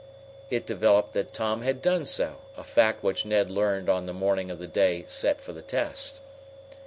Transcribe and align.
It 0.49 0.65
developed 0.65 1.13
that 1.13 1.31
Tom 1.31 1.61
had 1.61 1.79
done 1.79 2.05
so, 2.05 2.37
a 2.57 2.63
fact 2.63 3.03
which 3.03 3.23
Ned 3.23 3.51
learned 3.51 3.87
on 3.87 4.07
the 4.07 4.13
morning 4.13 4.49
of 4.49 4.57
the 4.57 4.65
day 4.65 5.05
set 5.07 5.41
for 5.41 5.53
the 5.53 5.61
test. 5.61 6.21